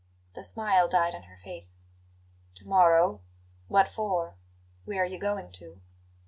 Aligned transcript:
The 0.33 0.43
smile 0.43 0.87
died 0.87 1.13
on 1.13 1.21
her 1.25 1.37
face. 1.43 1.77
"To 2.55 2.67
morrow! 2.67 3.21
What 3.67 3.87
for? 3.87 4.33
Where 4.83 5.03
are 5.03 5.05
you 5.05 5.19
going 5.19 5.51
to?" 5.51 5.79